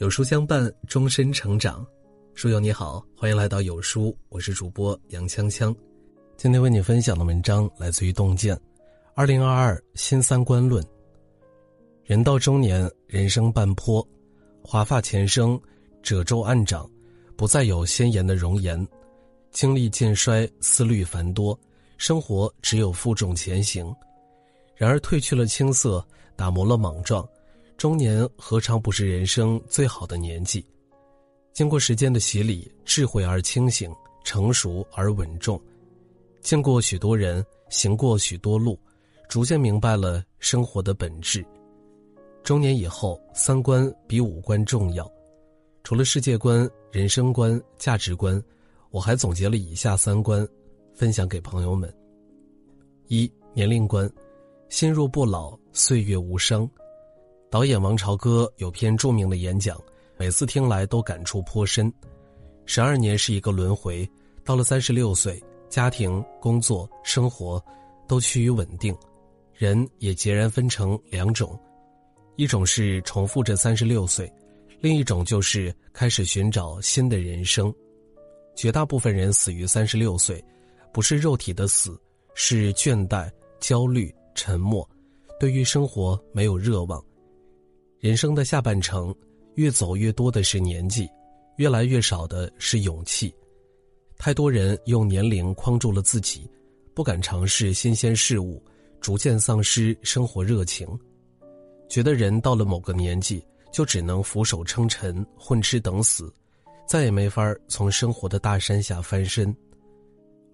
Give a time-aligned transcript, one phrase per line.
[0.00, 1.86] 有书相伴，终身成长。
[2.32, 5.76] 书友你好，欢迎来到有书，我是主播杨锵锵。
[6.38, 8.58] 今天为你分享的文章来自于洞见，
[9.14, 10.82] 二零二二新三观论。
[12.06, 14.02] 人到中年，人生半坡，
[14.64, 15.60] 华发前生，
[16.02, 16.90] 褶皱暗长，
[17.36, 18.88] 不再有鲜艳的容颜，
[19.50, 21.56] 精力渐衰，思虑繁多，
[21.98, 23.94] 生活只有负重前行。
[24.74, 26.02] 然而褪去了青涩，
[26.36, 27.22] 打磨了莽撞。
[27.80, 30.62] 中年何尝不是人生最好的年纪？
[31.54, 33.90] 经过时间的洗礼，智慧而清醒，
[34.22, 35.58] 成熟而稳重，
[36.42, 38.78] 见过许多人，行过许多路，
[39.30, 41.42] 逐渐明白了生活的本质。
[42.44, 45.10] 中年以后，三观比五官重要。
[45.82, 48.44] 除了世界观、人生观、价值观，
[48.90, 50.46] 我还总结了以下三观，
[50.92, 51.90] 分享给朋友们：
[53.08, 54.06] 一、年龄观，
[54.68, 56.70] 心若不老，岁月无伤。
[57.50, 59.76] 导演王朝歌有篇著名的演讲，
[60.16, 61.92] 每次听来都感触颇深。
[62.64, 64.08] 十二年是一个轮回，
[64.44, 67.60] 到了三十六岁，家庭、工作、生活
[68.06, 68.96] 都趋于稳定，
[69.52, 71.58] 人也截然分成两种：
[72.36, 74.32] 一种是重复着三十六岁，
[74.78, 77.74] 另一种就是开始寻找新的人生。
[78.54, 80.40] 绝大部分人死于三十六岁，
[80.92, 82.00] 不是肉体的死，
[82.32, 83.28] 是倦怠、
[83.58, 84.88] 焦虑、沉默，
[85.40, 87.04] 对于生活没有热望。
[88.00, 89.14] 人生的下半程，
[89.56, 91.06] 越走越多的是年纪，
[91.56, 93.30] 越来越少的是勇气。
[94.16, 96.50] 太多人用年龄框住了自己，
[96.94, 98.62] 不敢尝试新鲜事物，
[99.02, 100.88] 逐渐丧失生活热情。
[101.90, 106.32] 觉得人到了某个年纪，就只能俯首称臣、混吃等死，
[106.88, 109.54] 再也没法从生活的大山下翻身。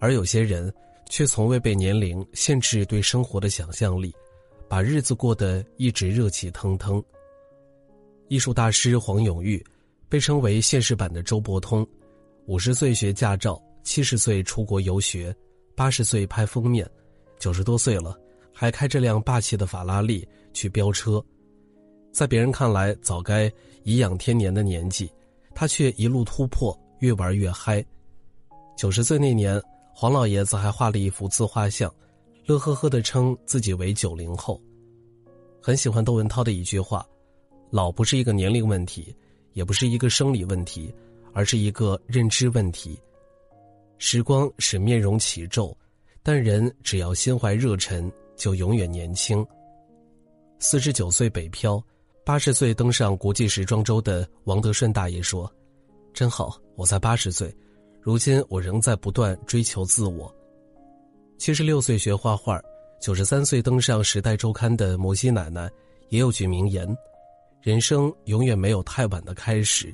[0.00, 0.72] 而有些人，
[1.08, 4.12] 却从未被年龄限制对生活的想象力，
[4.68, 7.00] 把日子过得一直热气腾腾。
[8.28, 9.64] 艺术大师黄永玉，
[10.08, 11.86] 被称为现实版的周伯通，
[12.46, 15.34] 五十岁学驾照，七十岁出国游学，
[15.76, 16.88] 八十岁拍封面，
[17.38, 18.18] 九十多岁了
[18.52, 21.24] 还开着辆霸气的法拉利去飙车，
[22.12, 23.52] 在别人看来早该
[23.84, 25.08] 颐养天年的年纪，
[25.54, 27.84] 他却一路突破，越玩越嗨。
[28.76, 29.62] 九十岁那年，
[29.94, 31.92] 黄老爷子还画了一幅自画像，
[32.44, 34.60] 乐呵呵的称自己为九零后。
[35.62, 37.06] 很喜欢窦文涛的一句话。
[37.70, 39.14] 老不是一个年龄问题，
[39.52, 40.94] 也不是一个生理问题，
[41.32, 43.00] 而是一个认知问题。
[43.98, 45.76] 时光使面容起皱，
[46.22, 49.44] 但人只要心怀热忱，就永远年轻。
[50.58, 51.82] 四十九岁北漂，
[52.24, 55.50] 八十岁登上国际时装周的王德顺大爷说
[56.14, 57.54] ：“真好，我才八十岁，
[58.00, 60.34] 如今我仍在不断追求自我。”
[61.38, 62.60] 七十六岁学画画，
[63.00, 65.70] 九十三岁登上《时代周刊》的摩西奶奶
[66.08, 66.86] 也有句名言。
[67.66, 69.92] 人生永远没有太晚的开始。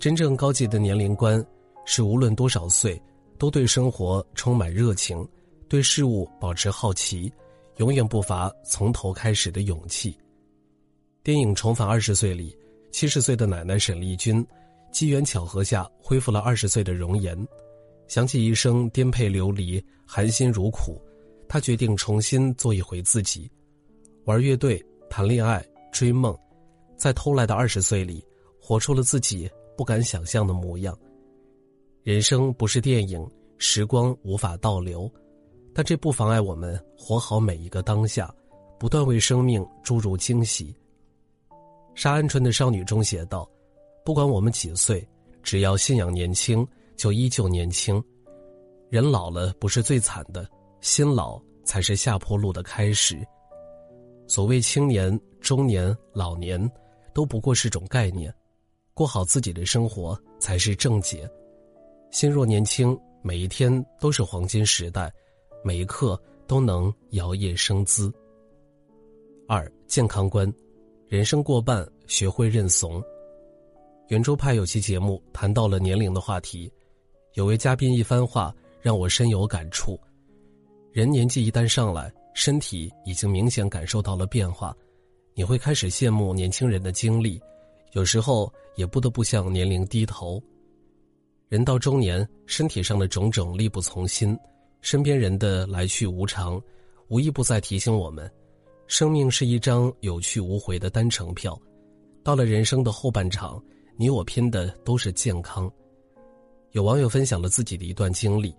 [0.00, 1.40] 真正高级的年龄观，
[1.84, 3.00] 是无论多少岁，
[3.38, 5.24] 都对生活充满热情，
[5.68, 7.32] 对事物保持好奇，
[7.76, 10.18] 永远不乏从头开始的勇气。
[11.22, 12.52] 电影《重返二十岁》里，
[12.90, 14.44] 七十岁的奶奶沈丽君，
[14.90, 17.38] 机缘巧合下恢复了二十岁的容颜。
[18.08, 21.00] 想起一生颠沛流离、含辛茹苦，
[21.48, 23.48] 她决定重新做一回自己，
[24.24, 26.36] 玩乐队、谈恋爱、追梦。
[26.96, 28.24] 在偷来的二十岁里，
[28.60, 30.96] 活出了自己不敢想象的模样。
[32.02, 33.24] 人生不是电影，
[33.58, 35.10] 时光无法倒流，
[35.74, 38.32] 但这不妨碍我们活好每一个当下，
[38.78, 40.74] 不断为生命注入惊喜。
[41.94, 43.48] 沙鹌鹑的少女中写道
[44.04, 45.06] ：“不管我们几岁，
[45.42, 48.02] 只要信仰年轻，就依旧年轻。
[48.88, 50.48] 人老了不是最惨的，
[50.80, 53.18] 心老才是下坡路的开始。
[54.28, 56.58] 所谓青年、中年、老年。”
[57.16, 58.30] 都不过是种概念，
[58.92, 61.26] 过好自己的生活才是正解。
[62.10, 65.10] 心若年轻，每一天都是黄金时代，
[65.64, 68.12] 每一刻都能摇曳生姿。
[69.48, 70.52] 二健康观，
[71.08, 73.02] 人生过半，学会认怂。
[74.08, 76.70] 圆桌派有期节目谈到了年龄的话题，
[77.32, 79.98] 有位嘉宾一番话让我深有感触：
[80.92, 84.76] 人年纪一旦上来，身体已经明显感受到了变化。
[85.38, 87.38] 你会开始羡慕年轻人的经历，
[87.92, 90.42] 有时候也不得不向年龄低头。
[91.50, 94.34] 人到中年，身体上的种种力不从心，
[94.80, 96.58] 身边人的来去无常，
[97.08, 98.32] 无一不在提醒我们：
[98.86, 101.60] 生命是一张有去无回的单程票。
[102.24, 103.62] 到了人生的后半场，
[103.94, 105.70] 你我拼的都是健康。
[106.72, 108.56] 有网友分享了自己的一段经历：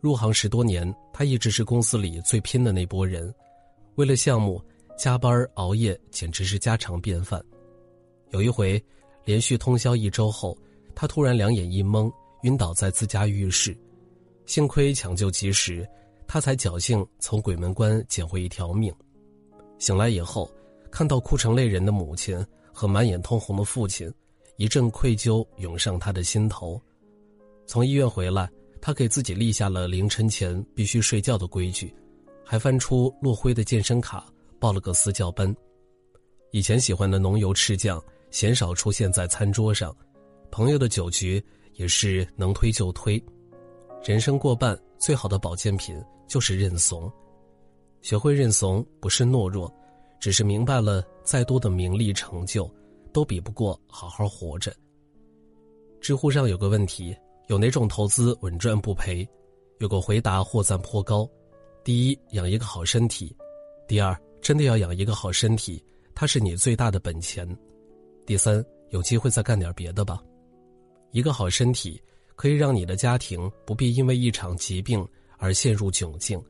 [0.00, 3.34] 入行十多年，他一直是公司里最拼的那波人，
[3.96, 4.62] 为了项目。
[4.96, 7.42] 加班熬夜简直是家常便饭。
[8.30, 8.82] 有一回，
[9.24, 10.56] 连续通宵一周后，
[10.94, 12.10] 他突然两眼一蒙，
[12.42, 13.76] 晕倒在自家浴室。
[14.46, 15.88] 幸亏抢救及时，
[16.26, 18.92] 他才侥幸从鬼门关捡回一条命。
[19.78, 20.50] 醒来以后，
[20.90, 24.12] 看到哭成泪人的母亲和满眼通红的父亲，
[24.56, 26.80] 一阵愧疚涌上他的心头。
[27.66, 28.50] 从医院回来，
[28.80, 31.94] 他给自己立下了凌晨前必须睡觉的规矩，
[32.44, 34.26] 还翻出落灰的健身卡，
[34.62, 35.52] 报了个私教班。
[36.52, 38.00] 以前喜欢的浓油赤酱
[38.30, 39.92] 鲜少出现在餐桌上，
[40.52, 41.44] 朋友的酒局
[41.74, 43.20] 也是能推就推。
[44.04, 47.12] 人生过半，最好的保健品就是认怂。
[48.02, 49.68] 学会认怂，不是懦弱，
[50.20, 52.72] 只是明白了，再多的名利成就，
[53.12, 54.72] 都比不过好好活着。
[56.00, 57.16] 知乎上有个问题：
[57.48, 59.28] 有哪种投资稳赚不赔？
[59.80, 61.28] 有个回答获赞颇高：
[61.82, 63.34] 第一，养一个好身体；
[63.88, 65.82] 第二，真的要养一个好身体，
[66.14, 67.48] 它是你最大的本钱；
[68.26, 70.22] 第三，有机会再干点别的吧。
[71.12, 71.98] 一个好身体。
[72.34, 75.06] 可以让你的家庭不必因为一场疾病
[75.36, 76.42] 而陷入窘境，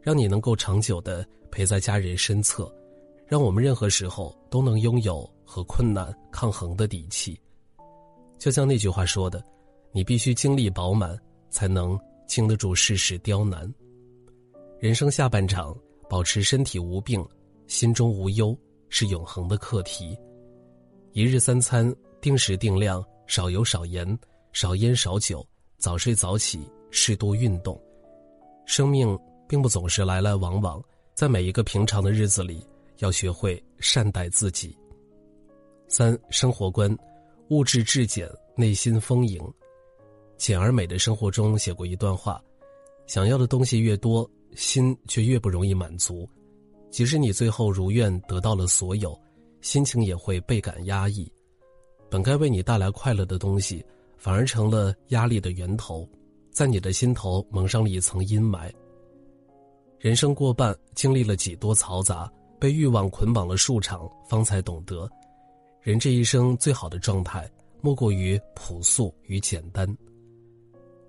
[0.00, 2.72] 让你能够长久的陪在家人身侧，
[3.26, 7.38] 让我们任何时候都能拥有和困难抗衡的底气。
[8.38, 9.44] 就像那句话说的
[9.92, 11.18] ：“你必须精力饱满，
[11.50, 13.70] 才能经得住世事刁难。”
[14.80, 15.76] 人生下半场，
[16.08, 17.26] 保持身体无病，
[17.66, 18.56] 心中无忧，
[18.88, 20.16] 是永恒的课题。
[21.12, 24.18] 一日三餐，定时定量，少油少盐。
[24.52, 25.44] 少烟少酒，
[25.78, 26.60] 早睡早起，
[26.92, 27.76] 适度运动。
[28.66, 29.18] 生命
[29.48, 30.80] 并不总是来来往往，
[31.12, 32.64] 在每一个平常的日子里，
[32.98, 34.78] 要学会善待自己。
[35.88, 36.96] 三生活观，
[37.48, 39.42] 物质质简，内心丰盈。
[40.36, 42.40] 简而美的生活中写过一段话：
[43.08, 46.28] 想要的东西越多，心却越不容易满足。
[46.90, 49.18] 即使你最后如愿得到了所有，
[49.60, 51.30] 心情也会倍感压抑。
[52.10, 53.84] 本该为你带来快乐的东西。
[54.16, 56.08] 反而成了压力的源头，
[56.50, 58.72] 在你的心头蒙上了一层阴霾。
[59.98, 65.06] 人生过半，经历了几多嘈杂，被欲望捆绑了数场，方才懂得，
[65.82, 67.46] 人这一生最好的状态，
[67.82, 69.86] 莫过于朴素与简单。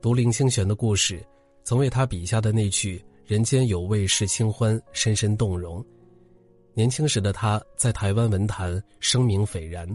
[0.00, 1.22] 读林清玄的故事，
[1.64, 5.84] 曾为他笔下的那句“人间有味是清欢”深深动容。
[6.74, 9.86] 年轻时的他在台湾文坛声名斐然，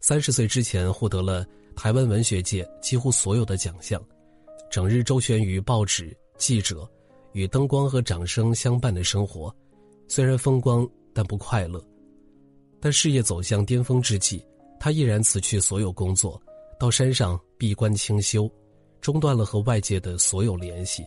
[0.00, 1.44] 三十岁之前获得了。
[1.76, 4.02] 台湾文学界几乎所有的奖项，
[4.70, 6.86] 整日周旋于报纸、记者
[7.32, 9.54] 与灯光和掌声相伴的生活，
[10.06, 11.82] 虽然风光，但不快乐。
[12.80, 14.44] 但事业走向巅峰之际，
[14.78, 16.38] 他毅然辞去所有工作，
[16.78, 18.50] 到山上闭关清修，
[19.00, 21.02] 中断了和外界的所有联系。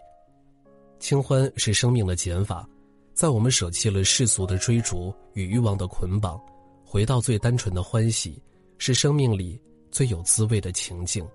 [1.03, 2.65] 清欢是生命的减法，
[3.13, 6.39] 在我们舍弃了世俗的追逐与欲望的捆绑，
[6.81, 8.41] 回到最单纯的欢喜，
[8.77, 9.61] 是生命里。
[9.91, 11.27] 最有滋味的情境。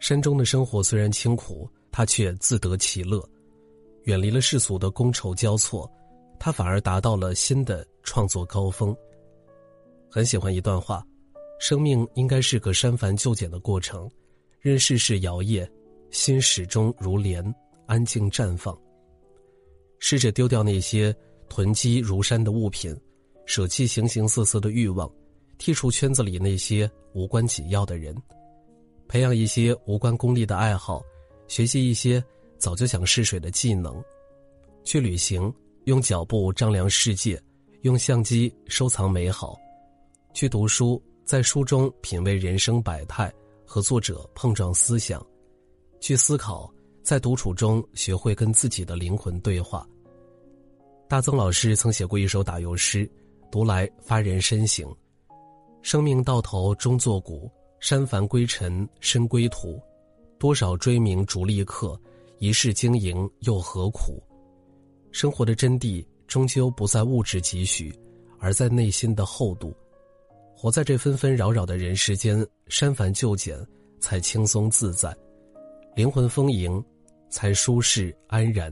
[0.00, 3.22] 山中的生活虽然清苦，他却自得其乐，
[4.04, 5.88] 远离了世俗的觥筹交错，
[6.40, 8.96] 他反而达到了新的创作高峰。
[10.10, 11.06] 很喜欢一段话：
[11.60, 14.10] 生命应该是个删繁就简的过程，
[14.58, 15.68] 任世事摇曳，
[16.10, 17.44] 心始终如莲，
[17.88, 18.78] 安静绽放。
[19.98, 21.12] 试着丢掉那些
[21.48, 22.96] 囤积如山的物品，
[23.46, 25.10] 舍弃形形色色的欲望。
[25.58, 28.14] 剔除圈子里那些无关紧要的人，
[29.08, 31.02] 培养一些无关功利的爱好，
[31.48, 32.22] 学习一些
[32.58, 34.00] 早就想试水的技能，
[34.84, 35.52] 去旅行，
[35.86, 37.42] 用脚步丈量世界，
[37.82, 39.58] 用相机收藏美好，
[40.32, 43.32] 去读书，在书中品味人生百态，
[43.66, 45.20] 和作者碰撞思想，
[45.98, 46.72] 去思考，
[47.08, 49.88] 在独处中学会跟自己的灵魂对话。
[51.08, 53.10] 大曾老师曾写过一首打油诗，
[53.50, 54.94] 读来发人深省。
[55.80, 57.50] 生命到头终作古，
[57.80, 59.80] 山凡归尘身归土。
[60.38, 61.98] 多少追名逐利客，
[62.40, 64.22] 一世经营又何苦？
[65.10, 67.90] 生活的真谛终究不在物质积蓄，
[68.38, 69.74] 而在内心的厚度。
[70.54, 73.58] 活在这纷纷扰扰的人世间，删繁就简
[73.98, 75.16] 才轻松自在，
[75.96, 76.84] 灵魂丰盈
[77.28, 78.70] 才舒适安然。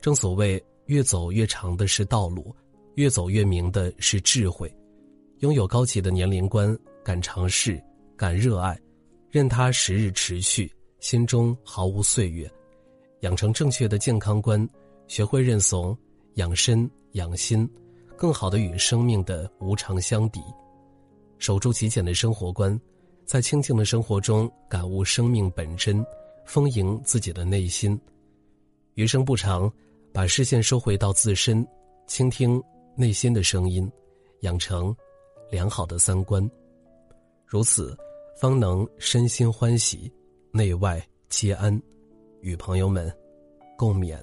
[0.00, 2.54] 正所谓，越走越长的是道路，
[2.94, 4.70] 越走越明的是智慧。
[5.40, 7.82] 拥有高级的年龄观，敢尝试，
[8.16, 8.78] 敢热爱，
[9.30, 12.50] 任它时日持续，心中毫无岁月，
[13.20, 14.66] 养成正确的健康观，
[15.06, 15.96] 学会认怂，
[16.34, 17.68] 养身养心，
[18.16, 20.40] 更好的与生命的无常相抵，
[21.38, 22.78] 守住极简的生活观，
[23.24, 26.04] 在清静的生活中感悟生命本真，
[26.44, 27.98] 丰盈自己的内心。
[28.94, 29.72] 余生不长，
[30.12, 31.66] 把视线收回到自身，
[32.06, 32.62] 倾听
[32.96, 33.90] 内心的声音，
[34.40, 34.94] 养成。
[35.50, 36.50] 良好的三观。
[37.46, 37.96] 如此，
[38.36, 40.10] 方能身心欢喜，
[40.50, 41.80] 内外皆安。
[42.40, 43.14] 与朋友们
[43.76, 44.18] 共勉。